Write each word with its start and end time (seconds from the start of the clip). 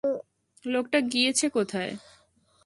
লোকটা 0.63 0.99
গিয়েছে 1.11 1.45
কোথায়? 1.49 1.91